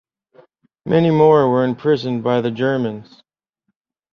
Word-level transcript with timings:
Many 0.83 1.11
more 1.11 1.47
were 1.47 1.63
imprisoned 1.63 2.23
by 2.23 2.41
the 2.41 2.49
Germans. 2.49 3.21